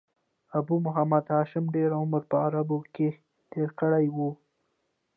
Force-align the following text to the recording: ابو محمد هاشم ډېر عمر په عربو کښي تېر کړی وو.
ابو 0.59 0.75
محمد 0.85 1.23
هاشم 1.33 1.65
ډېر 1.75 1.89
عمر 1.99 2.21
په 2.31 2.35
عربو 2.45 2.77
کښي 2.93 3.09
تېر 3.51 3.69
کړی 3.79 4.05
وو. 4.15 4.29